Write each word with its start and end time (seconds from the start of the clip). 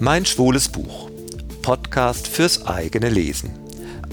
Mein 0.00 0.24
schwules 0.24 0.68
Buch. 0.68 1.10
Podcast 1.62 2.28
fürs 2.28 2.66
eigene 2.68 3.08
Lesen. 3.08 3.50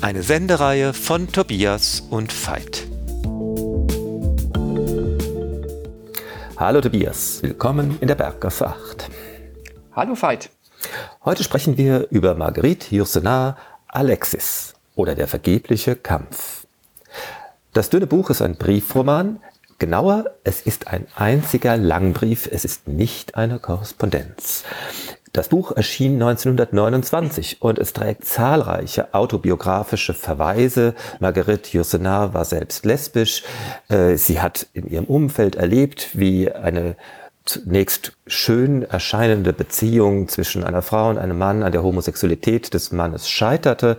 Eine 0.02 0.24
Sendereihe 0.24 0.94
von 0.94 1.32
Tobias 1.32 2.02
und 2.10 2.34
Veit. 2.34 2.88
Hallo 6.58 6.82
Tobias, 6.82 7.44
willkommen 7.44 8.00
in 8.02 8.08
der 8.08 8.16
Berggasse 8.16 8.66
8. 8.66 9.10
Hallo 9.94 10.20
Veit. 10.20 10.50
Heute 11.24 11.44
sprechen 11.44 11.78
wir 11.78 12.08
über 12.10 12.34
Marguerite 12.34 12.96
Yourcenar 12.96 13.56
Alexis 13.88 14.74
oder 14.96 15.14
der 15.14 15.28
vergebliche 15.28 15.96
Kampf. 15.96 16.66
Das 17.74 17.92
dünne 17.92 18.08
Buch 18.08 18.32
ist 18.32 18.42
ein 18.42 18.56
Briefroman, 18.56 19.40
Genauer, 19.78 20.32
es 20.46 20.62
ist 20.62 20.88
ein 20.88 21.06
einziger 21.16 21.76
Langbrief, 21.76 22.48
es 22.50 22.64
ist 22.64 22.88
nicht 22.88 23.36
eine 23.36 23.60
Korrespondenz. 23.60 24.64
Das 25.36 25.50
Buch 25.50 25.74
erschien 25.74 26.14
1929 26.14 27.62
und 27.62 27.78
es 27.78 27.92
trägt 27.92 28.24
zahlreiche 28.24 29.14
autobiografische 29.14 30.14
Verweise. 30.14 30.96
Marguerite 31.20 31.78
Yourcenar 31.78 32.34
war 32.34 32.46
selbst 32.46 32.86
lesbisch. 32.86 33.44
Äh, 33.90 34.16
sie 34.16 34.40
hat 34.40 34.68
in 34.72 34.88
ihrem 34.88 35.04
Umfeld 35.04 35.58
erlebt, 35.58 36.12
wie 36.14 36.50
eine 36.50 36.96
zunächst 37.44 38.14
schön 38.28 38.84
erscheinende 38.84 39.52
Beziehung 39.52 40.30
zwischen 40.30 40.64
einer 40.64 40.82
Frau 40.82 41.10
und 41.10 41.18
einem 41.18 41.38
Mann 41.38 41.64
an 41.64 41.74
der 41.74 41.84
Homosexualität 41.84 42.74
des 42.74 42.94
Mannes 42.94 43.30
scheiterte. 43.30 43.98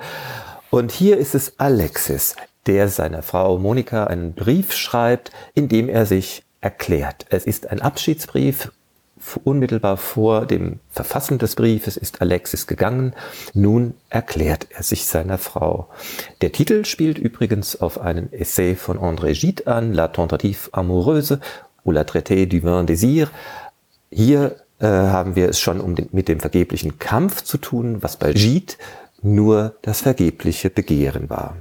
Und 0.70 0.90
hier 0.90 1.18
ist 1.18 1.34
es 1.34 1.60
Alexis, 1.60 2.34
der 2.64 2.88
seiner 2.88 3.20
Frau 3.20 3.58
Monika 3.58 4.04
einen 4.04 4.32
Brief 4.32 4.72
schreibt, 4.72 5.32
in 5.52 5.68
dem 5.68 5.90
er 5.90 6.06
sich 6.06 6.44
erklärt. 6.62 7.26
Es 7.28 7.44
ist 7.44 7.68
ein 7.70 7.82
Abschiedsbrief. 7.82 8.72
Unmittelbar 9.44 9.96
vor 9.96 10.46
dem 10.46 10.80
Verfassen 10.90 11.38
des 11.38 11.56
Briefes 11.56 11.96
ist 11.96 12.20
Alexis 12.20 12.66
gegangen. 12.66 13.14
Nun 13.54 13.94
erklärt 14.08 14.68
er 14.70 14.82
sich 14.82 15.06
seiner 15.06 15.38
Frau. 15.38 15.88
Der 16.40 16.52
Titel 16.52 16.84
spielt 16.84 17.18
übrigens 17.18 17.80
auf 17.80 18.00
einen 18.00 18.32
Essay 18.32 18.74
von 18.74 18.98
André 18.98 19.38
Gide 19.38 19.66
an, 19.66 19.92
La 19.92 20.08
Tentative 20.08 20.70
Amoureuse 20.72 21.40
ou 21.84 21.92
La 21.92 22.04
Traité 22.04 22.46
du 22.46 22.62
Vain 22.62 22.86
Désir. 22.86 23.28
Hier 24.10 24.56
äh, 24.78 24.86
haben 24.86 25.36
wir 25.36 25.48
es 25.48 25.60
schon 25.60 25.80
um 25.80 25.94
den, 25.94 26.08
mit 26.12 26.28
dem 26.28 26.40
vergeblichen 26.40 26.98
Kampf 26.98 27.42
zu 27.42 27.58
tun, 27.58 28.02
was 28.02 28.16
bei 28.16 28.32
Gide 28.32 28.74
nur 29.22 29.74
das 29.82 30.02
vergebliche 30.02 30.70
Begehren 30.70 31.28
war. 31.28 31.56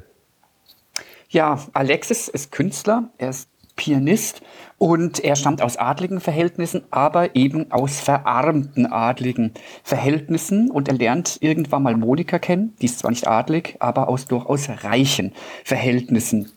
Ja, 1.30 1.60
Alexis 1.74 2.28
ist 2.28 2.52
Künstler, 2.52 3.10
er 3.18 3.30
ist 3.32 3.50
Pianist 3.76 4.42
und 4.86 5.24
er 5.24 5.36
stammt 5.36 5.64
aus 5.64 5.78
adligen 5.78 6.20
Verhältnissen, 6.20 6.84
aber 6.92 7.36
eben 7.36 7.72
aus 7.72 8.00
verarmten 8.00 8.86
adligen 8.86 9.52
Verhältnissen 9.84 10.70
und 10.70 10.88
er 10.88 10.94
lernt 10.94 11.40
irgendwann 11.42 11.82
mal 11.82 11.98
Monika 11.98 12.38
kennen, 12.38 12.76
die 12.80 12.86
ist 12.86 13.00
zwar 13.00 13.10
nicht 13.10 13.28
adlig, 13.28 13.78
aber 13.80 14.08
aus 14.08 14.28
durchaus 14.28 14.70
reichen 14.84 15.34
Verhältnissen. 15.64 16.52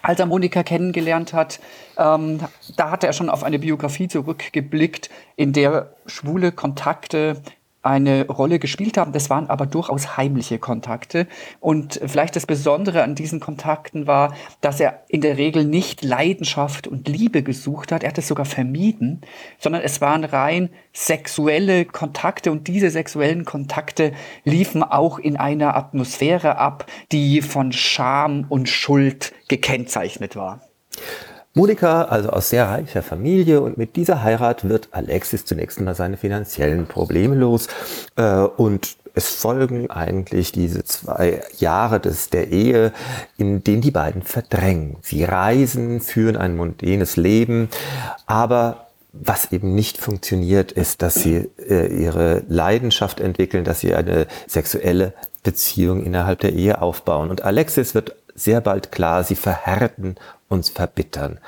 Als 0.00 0.18
er 0.18 0.24
Monika 0.24 0.62
kennengelernt 0.62 1.34
hat, 1.34 1.60
ähm, 1.98 2.40
da 2.78 2.92
hatte 2.92 3.08
er 3.08 3.12
schon 3.12 3.28
auf 3.28 3.44
eine 3.44 3.58
Biografie 3.58 4.08
zurückgeblickt, 4.08 5.10
in 5.36 5.52
der 5.52 5.90
schwule 6.06 6.52
Kontakte 6.52 7.42
eine 7.86 8.26
Rolle 8.26 8.58
gespielt 8.58 8.98
haben. 8.98 9.12
Das 9.12 9.30
waren 9.30 9.48
aber 9.48 9.66
durchaus 9.66 10.16
heimliche 10.16 10.58
Kontakte. 10.58 11.26
Und 11.60 12.00
vielleicht 12.04 12.36
das 12.36 12.46
Besondere 12.46 13.02
an 13.02 13.14
diesen 13.14 13.40
Kontakten 13.40 14.06
war, 14.06 14.34
dass 14.60 14.80
er 14.80 15.04
in 15.08 15.20
der 15.20 15.38
Regel 15.38 15.64
nicht 15.64 16.02
Leidenschaft 16.02 16.86
und 16.86 17.08
Liebe 17.08 17.42
gesucht 17.42 17.92
hat. 17.92 18.02
Er 18.02 18.10
hat 18.10 18.18
es 18.18 18.28
sogar 18.28 18.44
vermieden, 18.46 19.22
sondern 19.58 19.82
es 19.82 20.00
waren 20.00 20.24
rein 20.24 20.70
sexuelle 20.92 21.84
Kontakte 21.84 22.50
und 22.50 22.68
diese 22.68 22.90
sexuellen 22.90 23.44
Kontakte 23.44 24.12
liefen 24.44 24.82
auch 24.82 25.18
in 25.18 25.36
einer 25.36 25.76
Atmosphäre 25.76 26.58
ab, 26.58 26.86
die 27.12 27.42
von 27.42 27.72
Scham 27.72 28.46
und 28.48 28.68
Schuld 28.68 29.32
gekennzeichnet 29.48 30.36
war. 30.36 30.60
Monika, 31.56 32.02
also 32.02 32.28
aus 32.28 32.50
sehr 32.50 32.68
reicher 32.68 33.02
Familie 33.02 33.62
und 33.62 33.78
mit 33.78 33.96
dieser 33.96 34.22
Heirat 34.22 34.68
wird 34.68 34.88
Alexis 34.90 35.46
zunächst 35.46 35.80
mal 35.80 35.94
seine 35.94 36.18
finanziellen 36.18 36.86
Probleme 36.86 37.34
los 37.34 37.68
äh, 38.16 38.40
und 38.40 38.98
es 39.14 39.30
folgen 39.30 39.90
eigentlich 39.90 40.52
diese 40.52 40.84
zwei 40.84 41.40
Jahre 41.56 41.98
des, 41.98 42.28
der 42.28 42.52
Ehe, 42.52 42.92
in 43.38 43.64
denen 43.64 43.80
die 43.80 43.90
beiden 43.90 44.20
verdrängen. 44.20 44.98
Sie 45.00 45.24
reisen, 45.24 46.02
führen 46.02 46.36
ein 46.36 46.56
mondänes 46.56 47.16
Leben, 47.16 47.70
aber 48.26 48.88
was 49.14 49.50
eben 49.50 49.74
nicht 49.74 49.96
funktioniert, 49.96 50.72
ist, 50.72 51.00
dass 51.00 51.14
sie 51.14 51.48
äh, 51.66 51.86
ihre 51.86 52.42
Leidenschaft 52.48 53.18
entwickeln, 53.18 53.64
dass 53.64 53.80
sie 53.80 53.94
eine 53.94 54.26
sexuelle 54.46 55.14
Beziehung 55.42 56.04
innerhalb 56.04 56.40
der 56.40 56.52
Ehe 56.52 56.82
aufbauen. 56.82 57.30
Und 57.30 57.44
Alexis 57.44 57.94
wird 57.94 58.14
sehr 58.36 58.60
bald 58.60 58.92
klar, 58.92 59.24
sie 59.24 59.34
verhärten 59.34 60.16
uns 60.48 60.68
verbittern. 60.70 61.40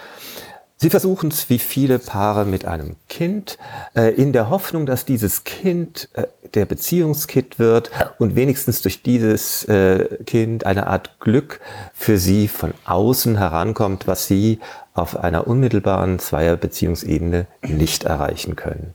Sie 0.81 0.91
versuchen 0.91 1.31
es 1.31 1.51
wie 1.51 1.59
viele 1.59 1.99
Paare 1.99 2.45
mit 2.45 2.65
einem 2.65 2.95
Kind, 3.09 3.59
äh, 3.97 4.15
in 4.15 4.33
der 4.33 4.49
Hoffnung, 4.49 4.87
dass 4.87 5.05
dieses 5.05 5.43
Kind 5.43 6.09
äh, 6.13 6.29
der 6.55 6.67
Beziehungskit 6.67 7.59
wird 7.59 7.91
und 8.21 8.37
wenigstens 8.37 8.81
durch 8.83 9.03
dieses 9.03 9.65
äh, 9.65 10.19
Kind 10.25 10.67
eine 10.67 10.87
Art 10.87 11.19
Glück 11.19 11.61
für 11.93 12.17
sie 12.17 12.47
von 12.47 12.75
außen 12.85 13.39
herankommt, 13.39 14.07
was 14.07 14.29
sie 14.29 14.61
auf 14.95 15.17
einer 15.17 15.49
unmittelbaren 15.49 16.21
Zweierbeziehungsebene 16.21 17.49
nicht 17.63 18.05
erreichen 18.05 18.55
können. 18.55 18.95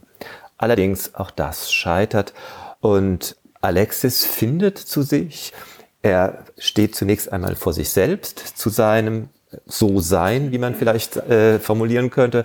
Allerdings 0.56 1.14
auch 1.14 1.30
das 1.30 1.70
scheitert 1.70 2.32
und 2.80 3.36
Alexis 3.60 4.24
findet 4.24 4.78
zu 4.78 5.02
sich, 5.02 5.52
er 6.04 6.44
steht 6.58 6.94
zunächst 6.94 7.32
einmal 7.32 7.56
vor 7.56 7.72
sich 7.72 7.88
selbst, 7.88 8.38
zu 8.38 8.68
seinem 8.68 9.30
so 9.64 10.00
sein, 10.00 10.52
wie 10.52 10.58
man 10.58 10.74
vielleicht 10.74 11.16
äh, 11.16 11.58
formulieren 11.58 12.10
könnte. 12.10 12.44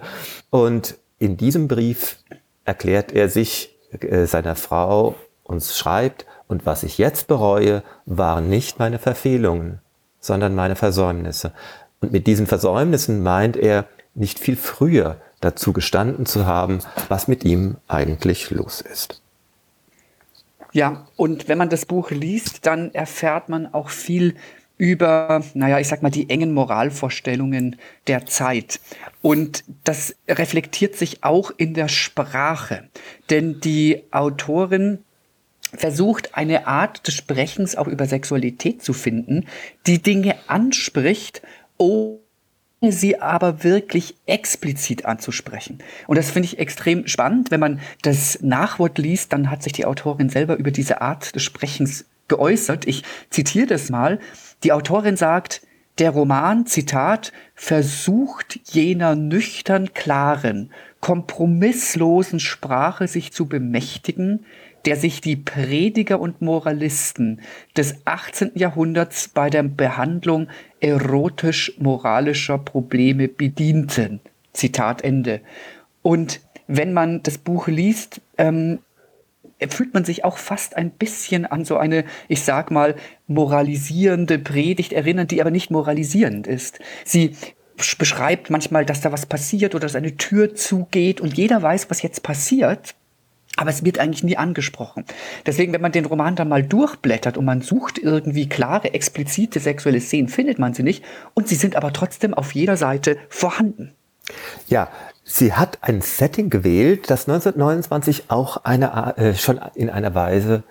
Und 0.49 0.95
in 1.17 1.35
diesem 1.35 1.67
Brief 1.67 2.19
erklärt 2.63 3.11
er 3.11 3.27
sich 3.27 3.77
äh, 3.99 4.25
seiner 4.25 4.55
Frau 4.55 5.15
und 5.43 5.61
schreibt, 5.61 6.25
und 6.47 6.65
was 6.65 6.83
ich 6.83 6.97
jetzt 6.97 7.27
bereue, 7.27 7.83
waren 8.05 8.47
nicht 8.49 8.79
meine 8.79 8.97
Verfehlungen, 8.97 9.81
sondern 10.21 10.55
meine 10.55 10.77
Versäumnisse. 10.77 11.51
Und 11.99 12.13
mit 12.13 12.27
diesen 12.27 12.47
Versäumnissen 12.47 13.21
meint 13.21 13.57
er, 13.57 13.87
nicht 14.15 14.39
viel 14.39 14.55
früher 14.55 15.17
dazu 15.41 15.73
gestanden 15.73 16.25
zu 16.25 16.45
haben, 16.45 16.79
was 17.09 17.27
mit 17.27 17.43
ihm 17.43 17.75
eigentlich 17.87 18.51
los 18.51 18.79
ist. 18.81 19.21
Ja, 20.71 21.07
und 21.15 21.47
wenn 21.47 21.57
man 21.57 21.69
das 21.69 21.85
Buch 21.85 22.11
liest, 22.11 22.65
dann 22.65 22.93
erfährt 22.93 23.49
man 23.49 23.73
auch 23.73 23.89
viel 23.89 24.35
über, 24.77 25.43
naja, 25.55 25.79
ich 25.79 25.87
sag 25.89 26.01
mal, 26.01 26.09
die 26.09 26.29
engen 26.29 26.53
Moralvorstellungen 26.53 27.75
der 28.07 28.25
Zeit. 28.25 28.79
Und 29.21 29.65
das 29.83 30.15
reflektiert 30.27 30.95
sich 30.95 31.23
auch 31.23 31.51
in 31.57 31.73
der 31.73 31.89
Sprache. 31.89 32.87
Denn 33.29 33.59
die 33.59 34.03
Autorin 34.11 34.99
versucht, 35.73 36.35
eine 36.35 36.65
Art 36.65 37.05
des 37.07 37.15
Sprechens 37.15 37.75
auch 37.75 37.87
über 37.87 38.05
Sexualität 38.05 38.81
zu 38.81 38.93
finden, 38.93 39.45
die 39.85 40.01
Dinge 40.01 40.35
anspricht, 40.47 41.41
ohne 41.77 42.19
sie 42.81 43.19
aber 43.21 43.63
wirklich 43.63 44.15
explizit 44.25 45.05
anzusprechen. 45.05 45.79
Und 46.07 46.17
das 46.17 46.31
finde 46.31 46.47
ich 46.47 46.59
extrem 46.59 47.07
spannend. 47.07 47.51
Wenn 47.51 47.59
man 47.59 47.79
das 48.01 48.39
Nachwort 48.41 48.97
liest, 48.97 49.33
dann 49.33 49.49
hat 49.49 49.63
sich 49.63 49.73
die 49.73 49.85
Autorin 49.85 50.29
selber 50.29 50.55
über 50.57 50.71
diese 50.71 51.01
Art 51.01 51.35
des 51.35 51.43
Sprechens 51.43 52.05
geäußert. 52.27 52.87
Ich 52.87 53.03
zitiere 53.29 53.67
das 53.67 53.89
mal. 53.89 54.19
Die 54.63 54.71
Autorin 54.71 55.17
sagt, 55.17 55.61
der 55.97 56.11
Roman, 56.11 56.65
Zitat, 56.65 57.33
versucht 57.55 58.59
jener 58.71 59.15
nüchtern 59.15 59.93
klaren, 59.93 60.71
kompromisslosen 61.01 62.39
Sprache 62.39 63.09
sich 63.09 63.33
zu 63.33 63.47
bemächtigen, 63.47 64.45
der 64.85 64.95
sich 64.95 65.21
die 65.21 65.35
Prediger 65.35 66.19
und 66.19 66.41
Moralisten 66.41 67.41
des 67.75 67.95
18. 68.05 68.51
Jahrhunderts 68.55 69.27
bei 69.27 69.49
der 69.49 69.63
Behandlung 69.63 70.47
erotisch-moralischer 70.79 72.57
Probleme 72.57 73.27
bedienten. 73.27 74.19
Zitat 74.53 75.03
Ende. 75.03 75.41
Und 76.01 76.41
wenn 76.67 76.93
man 76.93 77.23
das 77.23 77.37
Buch 77.37 77.67
liest, 77.67 78.21
ähm, 78.37 78.79
fühlt 79.67 79.93
man 79.93 80.05
sich 80.05 80.23
auch 80.23 80.37
fast 80.37 80.77
ein 80.77 80.91
bisschen 80.91 81.45
an 81.45 81.65
so 81.65 81.77
eine, 81.77 82.05
ich 82.27 82.43
sag 82.43 82.71
mal, 82.71 82.95
moralisierende 83.27 84.39
Predigt 84.39 84.93
erinnern, 84.93 85.27
die 85.27 85.41
aber 85.41 85.51
nicht 85.51 85.71
moralisierend 85.71 86.47
ist. 86.47 86.79
Sie 87.03 87.35
beschreibt 87.97 88.49
manchmal, 88.49 88.85
dass 88.85 89.01
da 89.01 89.11
was 89.11 89.25
passiert 89.25 89.75
oder 89.75 89.81
dass 89.87 89.95
eine 89.95 90.17
Tür 90.17 90.55
zugeht 90.55 91.21
und 91.21 91.37
jeder 91.37 91.61
weiß, 91.61 91.89
was 91.89 92.01
jetzt 92.01 92.23
passiert. 92.23 92.95
Aber 93.55 93.69
es 93.69 93.83
wird 93.83 93.99
eigentlich 93.99 94.23
nie 94.23 94.37
angesprochen. 94.37 95.05
Deswegen, 95.45 95.73
wenn 95.73 95.81
man 95.81 95.91
den 95.91 96.05
Roman 96.05 96.35
dann 96.35 96.49
mal 96.49 96.63
durchblättert 96.63 97.37
und 97.37 97.45
man 97.45 97.61
sucht 97.61 97.97
irgendwie 97.97 98.47
klare, 98.47 98.93
explizite 98.93 99.59
sexuelle 99.59 99.99
Szenen, 99.99 100.29
findet 100.29 100.59
man 100.59 100.73
sie 100.73 100.83
nicht. 100.83 101.03
Und 101.33 101.47
sie 101.47 101.55
sind 101.55 101.75
aber 101.75 101.91
trotzdem 101.91 102.33
auf 102.33 102.53
jeder 102.53 102.77
Seite 102.77 103.17
vorhanden. 103.27 103.93
Ja, 104.67 104.89
sie 105.23 105.53
hat 105.53 105.79
ein 105.81 106.01
Setting 106.01 106.49
gewählt, 106.49 107.09
das 107.09 107.27
1929 107.27 108.25
auch 108.29 108.63
eine, 108.63 109.17
äh, 109.17 109.33
schon 109.33 109.59
in 109.75 109.89
einer 109.89 110.15
Weise 110.15 110.63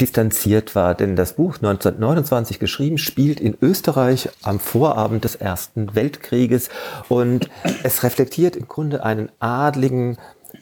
distanziert 0.00 0.74
war, 0.74 0.94
denn 0.94 1.14
das 1.14 1.34
Buch 1.34 1.56
1929 1.56 2.58
geschrieben 2.58 2.98
spielt 2.98 3.38
in 3.38 3.56
Österreich 3.60 4.30
am 4.42 4.58
Vorabend 4.58 5.24
des 5.24 5.36
Ersten 5.36 5.94
Weltkrieges 5.94 6.70
und 7.08 7.50
es 7.82 8.02
reflektiert 8.02 8.56
im 8.56 8.66
Grunde 8.66 9.04
einen 9.04 9.30
adligen 9.40 10.16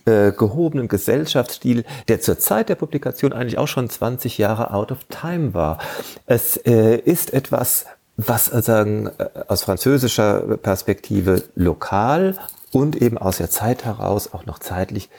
äh, 0.04 0.32
gehobenen 0.32 0.88
Gesellschaftsstil, 0.88 1.84
der 2.08 2.20
zur 2.20 2.38
Zeit 2.38 2.68
der 2.68 2.74
Publikation 2.74 3.32
eigentlich 3.32 3.58
auch 3.58 3.68
schon 3.68 3.88
20 3.88 4.38
Jahre 4.38 4.72
out 4.72 4.92
of 4.92 4.98
time 5.08 5.54
war. 5.54 5.78
Es 6.26 6.56
äh, 6.56 6.96
ist 6.96 7.32
etwas, 7.32 7.86
was 8.16 8.52
äh, 8.52 8.62
sagen, 8.62 9.08
äh, 9.18 9.28
aus 9.48 9.62
französischer 9.64 10.58
Perspektive 10.58 11.44
lokal 11.54 12.36
und 12.72 13.00
eben 13.00 13.18
aus 13.18 13.38
der 13.38 13.50
Zeit 13.50 13.84
heraus 13.84 14.32
auch 14.32 14.46
noch 14.46 14.58
zeitlich 14.58 15.10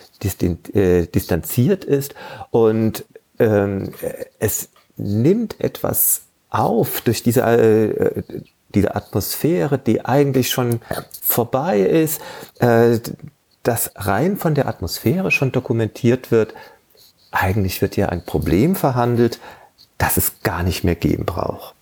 äh, 0.73 1.05
distanziert 1.05 1.85
ist 1.85 2.15
und 2.51 3.05
ähm, 3.39 3.91
es 4.39 4.69
nimmt 4.97 5.59
etwas 5.59 6.23
auf 6.49 7.01
durch 7.01 7.23
diese, 7.23 7.41
äh, 7.41 8.23
diese 8.73 8.95
Atmosphäre, 8.95 9.77
die 9.77 10.05
eigentlich 10.05 10.51
schon 10.51 10.79
vorbei 11.21 11.79
ist, 11.79 12.21
äh, 12.59 12.99
dass 13.63 13.91
rein 13.95 14.37
von 14.37 14.55
der 14.55 14.67
Atmosphäre 14.67 15.31
schon 15.31 15.51
dokumentiert 15.51 16.31
wird, 16.31 16.53
eigentlich 17.31 17.81
wird 17.81 17.95
hier 17.95 18.11
ein 18.11 18.23
Problem 18.23 18.75
verhandelt, 18.75 19.39
das 19.97 20.17
es 20.17 20.41
gar 20.43 20.63
nicht 20.63 20.83
mehr 20.83 20.95
geben 20.95 21.25
braucht. 21.25 21.73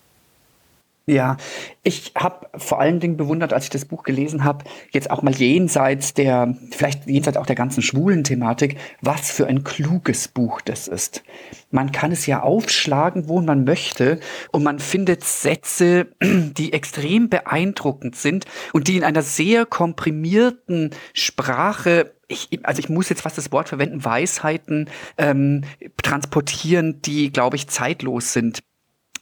Ja, 1.07 1.38
ich 1.81 2.13
habe 2.15 2.48
vor 2.56 2.80
allen 2.80 3.00
Dingen 3.00 3.18
bewundert, 3.18 3.53
als 3.53 3.63
ich 3.63 3.69
das 3.71 3.86
Buch 3.86 4.03
gelesen 4.03 4.44
habe, 4.44 4.65
jetzt 4.92 5.09
auch 5.09 5.24
mal 5.24 5.33
jenseits 5.33 6.13
der, 6.13 6.56
vielleicht 6.69 7.07
jenseits 7.07 7.38
auch 7.38 7.48
der 7.48 7.56
ganzen 7.56 7.81
schwulen 7.81 8.24
Thematik, 8.24 8.77
was 9.01 9.31
für 9.31 9.48
ein 9.48 9.63
kluges 9.63 10.27
Buch 10.27 10.62
das 10.62 10.88
ist. 10.88 11.24
Man 11.71 11.92
kann 11.92 12.12
es 12.12 12.27
ja 12.27 12.44
aufschlagen, 12.44 13.27
wo 13.27 13.42
man 13.42 13.63
möchte, 13.63 14.19
und 14.51 14.62
man 14.62 14.77
findet 14.77 15.24
Sätze, 15.24 16.07
die 16.21 16.71
extrem 16.71 17.30
beeindruckend 17.30 18.15
sind 18.15 18.45
und 18.71 18.88
die 18.88 18.98
in 18.98 19.03
einer 19.03 19.24
sehr 19.24 19.65
komprimierten 19.65 20.92
Sprache 21.13 22.13
ich, 22.27 22.48
also 22.63 22.80
ich 22.80 22.88
muss 22.88 23.09
jetzt 23.09 23.24
fast 23.24 23.38
das 23.38 23.51
Wort 23.51 23.68
verwenden, 23.68 24.06
Weisheiten 24.06 24.89
ähm, 25.18 25.65
transportieren, 26.01 27.01
die, 27.01 27.30
glaube 27.30 27.57
ich, 27.57 27.68
zeitlos 27.68 28.31
sind. 28.31 28.62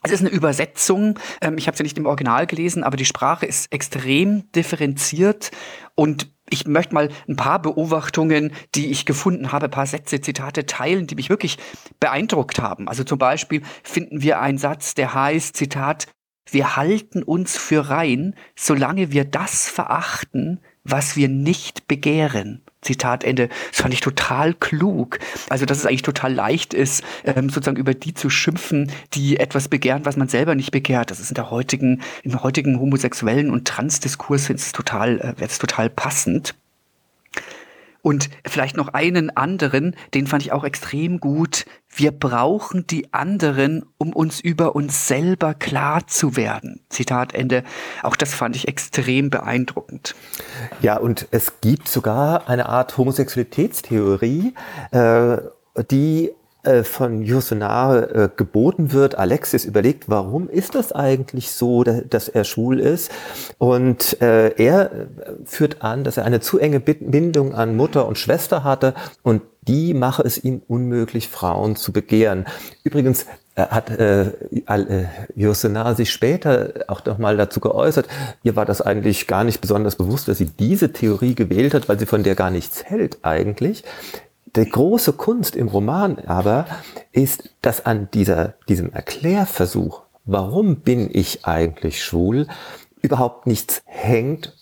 Es 0.02 0.12
ist 0.12 0.20
eine 0.20 0.30
Übersetzung. 0.30 1.18
Ähm, 1.40 1.58
ich 1.58 1.66
habe 1.66 1.76
sie 1.76 1.82
ja 1.82 1.84
nicht 1.84 1.98
im 1.98 2.06
Original 2.06 2.46
gelesen, 2.46 2.84
aber 2.84 2.96
die 2.96 3.04
Sprache 3.04 3.46
ist 3.46 3.72
extrem 3.72 4.50
differenziert 4.52 5.50
und 5.94 6.30
ich 6.52 6.66
möchte 6.66 6.94
mal 6.94 7.10
ein 7.28 7.36
paar 7.36 7.62
Beobachtungen, 7.62 8.52
die 8.74 8.90
ich 8.90 9.06
gefunden 9.06 9.52
habe, 9.52 9.68
paar 9.68 9.86
Sätze, 9.86 10.20
Zitate 10.20 10.66
teilen, 10.66 11.06
die 11.06 11.14
mich 11.14 11.30
wirklich 11.30 11.58
beeindruckt 12.00 12.60
haben. 12.60 12.88
Also 12.88 13.04
zum 13.04 13.18
Beispiel 13.18 13.62
finden 13.84 14.22
wir 14.22 14.40
einen 14.40 14.58
Satz, 14.58 14.94
der 14.94 15.14
heißt, 15.14 15.56
Zitat, 15.56 16.08
wir 16.50 16.76
halten 16.76 17.22
uns 17.22 17.56
für 17.56 17.88
rein, 17.88 18.34
solange 18.56 19.12
wir 19.12 19.24
das 19.24 19.68
verachten, 19.68 20.60
was 20.82 21.16
wir 21.16 21.28
nicht 21.28 21.86
begehren. 21.86 22.64
Zitat 22.82 23.24
Ende. 23.24 23.48
Das 23.70 23.82
fand 23.82 23.94
ich 23.94 24.00
total 24.00 24.54
klug. 24.54 25.18
Also, 25.48 25.66
dass 25.66 25.78
es 25.78 25.86
eigentlich 25.86 26.02
total 26.02 26.32
leicht 26.32 26.74
ist, 26.74 27.04
ähm, 27.24 27.50
sozusagen 27.50 27.76
über 27.76 27.94
die 27.94 28.14
zu 28.14 28.30
schimpfen, 28.30 28.90
die 29.12 29.38
etwas 29.38 29.68
begehren, 29.68 30.04
was 30.04 30.16
man 30.16 30.28
selber 30.28 30.54
nicht 30.54 30.70
begehrt. 30.70 31.10
Das 31.10 31.20
ist 31.20 31.30
in 31.30 31.34
der 31.34 31.50
heutigen, 31.50 32.02
im 32.22 32.42
heutigen 32.42 32.80
homosexuellen 32.80 33.50
und 33.50 33.66
Transdiskurs 33.66 34.50
ist 34.50 34.74
total, 34.74 35.34
äh, 35.38 35.44
es 35.44 35.58
total 35.58 35.90
passend. 35.90 36.54
Und 38.02 38.30
vielleicht 38.46 38.76
noch 38.76 38.88
einen 38.88 39.36
anderen, 39.36 39.94
den 40.14 40.26
fand 40.26 40.42
ich 40.42 40.52
auch 40.52 40.64
extrem 40.64 41.20
gut. 41.20 41.66
Wir 41.88 42.12
brauchen 42.12 42.86
die 42.86 43.12
anderen, 43.12 43.84
um 43.98 44.12
uns 44.12 44.40
über 44.40 44.74
uns 44.74 45.08
selber 45.08 45.54
klar 45.54 46.06
zu 46.06 46.36
werden. 46.36 46.80
Zitat 46.88 47.34
Ende. 47.34 47.64
Auch 48.02 48.16
das 48.16 48.34
fand 48.34 48.56
ich 48.56 48.68
extrem 48.68 49.28
beeindruckend. 49.30 50.14
Ja, 50.80 50.98
und 50.98 51.26
es 51.30 51.60
gibt 51.60 51.88
sogar 51.88 52.48
eine 52.48 52.68
Art 52.68 52.96
Homosexualitätstheorie, 52.96 54.54
äh, 54.92 55.36
die 55.90 56.30
von 56.82 57.24
Yourcenar 57.24 58.14
äh, 58.14 58.28
geboten 58.34 58.92
wird. 58.92 59.16
Alexis 59.16 59.64
überlegt, 59.64 60.08
warum 60.08 60.48
ist 60.48 60.74
das 60.74 60.92
eigentlich 60.92 61.50
so, 61.50 61.84
dass 61.84 62.28
er 62.28 62.44
schwul 62.44 62.80
ist? 62.80 63.10
Und 63.58 64.20
äh, 64.20 64.50
er 64.56 64.90
führt 65.44 65.82
an, 65.82 66.04
dass 66.04 66.16
er 66.16 66.24
eine 66.24 66.40
zu 66.40 66.58
enge 66.58 66.80
Bindung 66.80 67.54
an 67.54 67.76
Mutter 67.76 68.06
und 68.06 68.18
Schwester 68.18 68.64
hatte 68.64 68.94
und 69.22 69.42
die 69.62 69.94
mache 69.94 70.22
es 70.22 70.42
ihm 70.42 70.62
unmöglich, 70.68 71.28
Frauen 71.28 71.76
zu 71.76 71.92
begehren. 71.92 72.46
Übrigens 72.82 73.26
hat 73.56 73.90
äh, 73.90 74.30
äh, 74.66 75.04
Yourcenar 75.36 75.94
sich 75.94 76.10
später 76.10 76.72
auch 76.88 77.04
noch 77.04 77.18
mal 77.18 77.36
dazu 77.36 77.60
geäußert, 77.60 78.06
ihr 78.42 78.56
war 78.56 78.64
das 78.64 78.80
eigentlich 78.80 79.26
gar 79.26 79.44
nicht 79.44 79.60
besonders 79.60 79.96
bewusst, 79.96 80.28
dass 80.28 80.38
sie 80.38 80.46
diese 80.46 80.92
Theorie 80.92 81.34
gewählt 81.34 81.74
hat, 81.74 81.88
weil 81.88 81.98
sie 81.98 82.06
von 82.06 82.22
der 82.22 82.34
gar 82.34 82.50
nichts 82.50 82.84
hält 82.84 83.18
eigentlich. 83.22 83.84
Die 84.56 84.68
große 84.68 85.12
Kunst 85.12 85.54
im 85.54 85.68
Roman 85.68 86.18
aber 86.26 86.66
ist, 87.12 87.50
dass 87.62 87.86
an 87.86 88.08
dieser, 88.12 88.54
diesem 88.68 88.92
Erklärversuch, 88.92 90.02
warum 90.24 90.80
bin 90.80 91.08
ich 91.12 91.44
eigentlich 91.44 92.02
schwul, 92.02 92.48
überhaupt 93.00 93.46
nichts 93.46 93.82
hängt, 93.84 94.56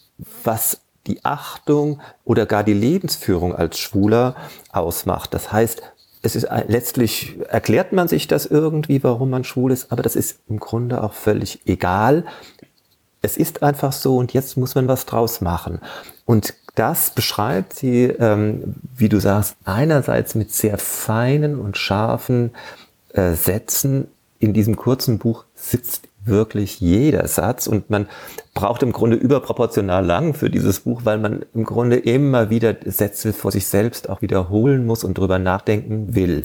was 0.45 0.83
die 1.07 1.25
Achtung 1.25 2.01
oder 2.25 2.45
gar 2.45 2.65
die 2.65 2.75
Lebensführung 2.75 3.55
als 3.55 3.79
Schwuler 3.79 4.37
ausmacht. 4.71 5.33
Das 5.33 5.53
heißt, 5.53 5.83
es 6.21 6.37
ist 6.37 6.49
letztlich 6.67 7.39
erklärt 7.49 7.93
man 7.93 8.09
sich 8.09 8.27
das 8.27 8.45
irgendwie, 8.45 9.03
warum 9.03 9.31
man 9.31 9.45
schwul 9.45 9.73
ist, 9.73 9.91
aber 9.91 10.03
das 10.03 10.17
ist 10.17 10.41
im 10.49 10.59
Grunde 10.59 11.03
auch 11.03 11.13
völlig 11.15 11.61
egal. 11.67 12.27
Es 13.23 13.37
ist 13.37 13.63
einfach 13.63 13.93
so 13.93 14.17
und 14.17 14.35
jetzt 14.35 14.57
muss 14.57 14.75
man 14.75 14.87
was 14.87 15.07
draus 15.07 15.41
machen. 15.41 15.81
Und 16.27 16.55
das 16.79 17.11
beschreibt 17.11 17.73
sie, 17.73 18.05
ähm, 18.05 18.77
wie 18.97 19.09
du 19.09 19.19
sagst, 19.19 19.57
einerseits 19.65 20.35
mit 20.35 20.53
sehr 20.53 20.79
feinen 20.79 21.59
und 21.59 21.77
scharfen 21.77 22.53
äh, 23.13 23.33
Sätzen. 23.33 24.09
In 24.39 24.53
diesem 24.53 24.77
kurzen 24.77 25.19
Buch 25.19 25.45
sitzt 25.55 26.09
wirklich 26.25 26.81
jeder 26.81 27.27
Satz 27.27 27.67
und 27.67 27.91
man 27.91 28.07
braucht 28.55 28.83
im 28.83 28.93
Grunde 28.93 29.17
überproportional 29.17 30.05
lang 30.05 30.35
für 30.35 30.51
dieses 30.51 30.81
Buch, 30.81 31.01
weil 31.05 31.19
man 31.19 31.45
im 31.55 31.65
Grunde 31.65 31.97
immer 31.97 32.51
wieder 32.51 32.77
Sätze 32.85 33.33
vor 33.33 33.51
sich 33.51 33.67
selbst 33.67 34.09
auch 34.09 34.23
wiederholen 34.23 34.87
muss 34.87 35.03
und 35.03 35.19
drüber 35.19 35.39
nachdenken 35.39 36.15
will. 36.15 36.45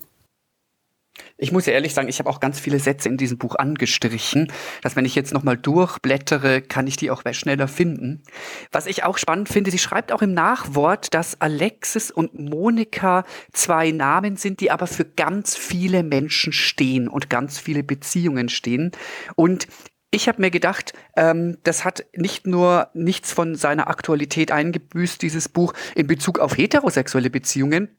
Ich 1.44 1.52
muss 1.52 1.66
ja 1.66 1.74
ehrlich 1.74 1.94
sagen, 1.94 2.08
ich 2.08 2.20
habe 2.20 2.30
auch 2.30 2.40
ganz 2.40 2.58
viele 2.58 2.80
Sätze 2.80 3.10
in 3.10 3.18
diesem 3.18 3.38
Buch 3.38 3.56
angestrichen, 3.56 4.50
dass 4.82 4.96
wenn 4.96 5.04
ich 5.04 5.14
jetzt 5.14 5.34
nochmal 5.34 5.58
durchblättere, 5.58 6.62
kann 6.62 6.88
ich 6.88 6.96
die 6.96 7.12
auch 7.12 7.22
schneller 7.34 7.68
finden. 7.68 8.24
Was 8.72 8.86
ich 8.86 9.04
auch 9.04 9.18
spannend 9.18 9.50
finde, 9.50 9.70
sie 9.70 9.78
schreibt 9.78 10.14
auch 10.14 10.22
im 10.22 10.34
Nachwort, 10.34 11.14
dass 11.14 11.42
Alexis 11.42 12.12
und 12.12 12.40
Monika 12.40 13.26
zwei 13.52 13.92
Namen 13.92 14.38
sind, 14.38 14.62
die 14.62 14.72
aber 14.72 14.88
für 14.88 15.04
ganz 15.04 15.58
viele 15.58 16.02
Menschen 16.02 16.54
stehen 16.54 17.10
und 17.10 17.30
ganz 17.30 17.60
viele 17.60 17.84
Beziehungen 17.84 18.48
stehen. 18.48 18.94
Und 19.36 19.68
ich 20.12 20.30
habe 20.30 20.40
mir 20.40 20.50
gedacht, 20.50 20.94
ähm, 21.18 21.58
das 21.64 21.84
hat 21.84 22.06
nicht 22.16 22.48
nur 22.48 22.88
nichts 22.94 23.34
von 23.34 23.56
seiner 23.56 23.90
Aktualität 23.90 24.54
eingebüßt, 24.54 25.22
dieses 25.22 25.50
Buch 25.50 25.74
in 25.94 26.08
Bezug 26.08 26.40
auf 26.40 26.56
heterosexuelle 26.56 27.30
Beziehungen, 27.30 27.90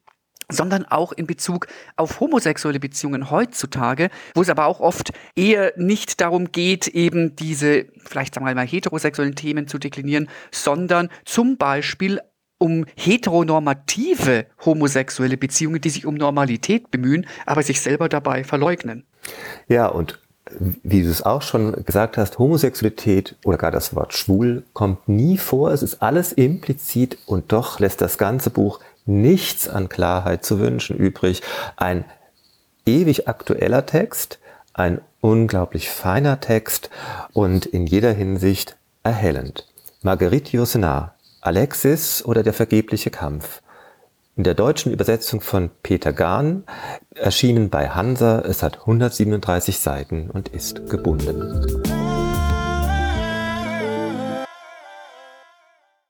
sondern 0.51 0.85
auch 0.85 1.13
in 1.13 1.27
Bezug 1.27 1.67
auf 1.97 2.21
homosexuelle 2.21 2.81
Beziehungen 2.81 3.31
heutzutage, 3.31 4.11
wo 4.35 4.43
es 4.43 4.51
aber 4.51 4.67
auch 4.67 4.81
oft 4.81 5.13
eher 5.37 5.73
nicht 5.77 6.21
darum 6.21 6.53
geht, 6.53 6.89
eben 6.89 7.37
diese, 7.37 7.87
vielleicht 8.05 8.35
sagen 8.35 8.47
wir 8.47 8.55
mal, 8.55 8.67
heterosexuellen 8.67 9.35
Themen 9.35 9.69
zu 9.69 9.79
deklinieren, 9.79 10.29
sondern 10.51 11.09
zum 11.25 11.57
Beispiel 11.57 12.21
um 12.59 12.87
heteronormative 12.97 14.47
homosexuelle 14.65 15.37
Beziehungen, 15.37 15.81
die 15.81 15.91
sich 15.91 16.07
um 16.07 16.15
Normalität 16.15 16.91
bemühen, 16.91 17.27
aber 17.47 17.63
sich 17.63 17.81
selber 17.81 18.09
dabei 18.09 18.45
verleugnen. 18.45 19.05
Ja, 19.69 19.87
und 19.89 20.21
wie 20.83 21.03
du 21.03 21.11
es 21.11 21.23
auch 21.23 21.43
schon 21.43 21.85
gesagt 21.85 22.17
hast, 22.17 22.39
Homosexualität 22.39 23.37
oder 23.45 23.57
gar 23.57 23.71
das 23.71 23.95
Wort 23.95 24.13
schwul 24.15 24.65
kommt 24.73 25.09
nie 25.09 25.39
vor. 25.39 25.73
Es 25.73 25.83
ist 25.83 26.03
alles 26.03 26.33
implizit 26.33 27.19
und 27.27 27.51
doch 27.53 27.81
lässt 27.81 28.01
das 28.01 28.19
ganze 28.19 28.51
Buch 28.51 28.81
nichts 29.06 29.68
an 29.68 29.88
Klarheit 29.88 30.44
zu 30.44 30.58
wünschen 30.58 30.96
übrig. 30.96 31.42
Ein 31.76 32.04
ewig 32.87 33.28
aktueller 33.28 33.87
Text, 33.87 34.38
ein 34.73 35.00
unglaublich 35.20 35.90
feiner 35.90 36.40
Text 36.40 36.90
und 37.32 37.66
in 37.66 37.87
jeder 37.87 38.12
Hinsicht 38.12 38.76
erhellend. 39.02 39.66
Marguerite 40.02 40.56
Yourcenar, 40.56 41.14
Alexis 41.40 42.25
oder 42.25 42.42
der 42.42 42.52
vergebliche 42.52 43.11
Kampf. 43.11 43.62
In 44.37 44.44
der 44.44 44.54
deutschen 44.54 44.92
Übersetzung 44.92 45.40
von 45.40 45.70
Peter 45.82 46.12
Gahn, 46.12 46.64
erschienen 47.14 47.70
bei 47.70 47.88
Hansa, 47.88 48.40
es 48.40 48.62
hat 48.62 48.80
137 48.80 49.78
Seiten 49.78 50.28
und 50.28 50.49
ist 50.49 50.90
gebunden. 50.90 52.03